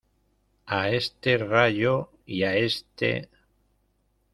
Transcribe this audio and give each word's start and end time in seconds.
a 0.65 0.89
este 0.89 1.37
Rayo 1.37 2.09
y 2.25 2.41
a 2.41 2.57
este... 2.57 3.29